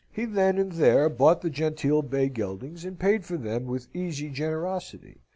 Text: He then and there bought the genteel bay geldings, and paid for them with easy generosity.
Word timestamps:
He 0.11 0.25
then 0.25 0.57
and 0.57 0.71
there 0.71 1.09
bought 1.09 1.41
the 1.41 1.51
genteel 1.51 2.01
bay 2.01 2.27
geldings, 2.27 2.85
and 2.85 2.97
paid 2.97 3.23
for 3.23 3.37
them 3.37 3.67
with 3.67 3.87
easy 3.93 4.31
generosity. 4.31 5.21